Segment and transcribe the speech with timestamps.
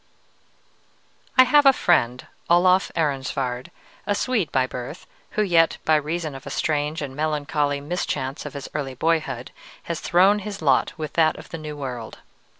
[1.37, 3.67] I have a friend, Olof Ehrensvärd,
[4.07, 5.05] a Swede by birth,
[5.37, 9.51] who yet, by reason of a strange and melancholy mischance of his early boyhood,
[9.83, 12.17] has thrown his lot with that of the New World.